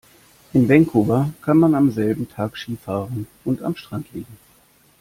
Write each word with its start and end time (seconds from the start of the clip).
In 0.53 0.67
Vancouver 0.67 1.31
kann 1.43 1.57
man 1.59 1.75
am 1.75 1.91
selben 1.91 2.27
Tag 2.27 2.57
Ski 2.57 2.75
fahren 2.75 3.27
und 3.45 3.61
am 3.61 3.75
Strand 3.75 4.07
liegen. 4.13 4.35